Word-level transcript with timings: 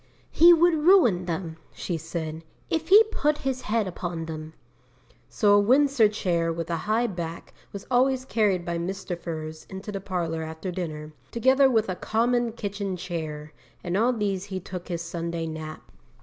"He 0.31 0.51
would 0.51 0.73
ruin 0.73 1.25
them," 1.25 1.57
she 1.75 1.95
said, 1.95 2.43
"if 2.71 2.89
he 2.89 3.03
put 3.11 3.37
his 3.37 3.61
head 3.61 3.87
upon 3.87 4.25
them." 4.25 4.53
So 5.29 5.53
a 5.53 5.59
Windsor 5.59 6.09
chair 6.09 6.51
with 6.51 6.71
a 6.71 6.75
high 6.89 7.05
back 7.05 7.53
was 7.71 7.85
always 7.91 8.25
carried 8.25 8.65
by 8.65 8.79
Mr. 8.79 9.15
Furze 9.15 9.67
into 9.69 9.91
the 9.91 10.01
parlour 10.01 10.41
after 10.41 10.71
dinner, 10.71 11.13
together 11.29 11.69
with 11.69 11.87
a 11.87 11.95
common 11.95 12.53
kitchen 12.53 12.97
chair, 12.97 13.53
and 13.83 13.95
on 13.95 14.17
these 14.17 14.45
he 14.45 14.59
took 14.59 14.87
his 14.87 15.03
Sunday 15.03 15.45
nap.' 15.45 15.91